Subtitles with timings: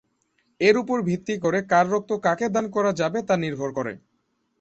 [0.61, 3.93] এর উপর ভিত্তি করে কার রক্ত কাকে দান করা যাবে তা নির্ভর করে।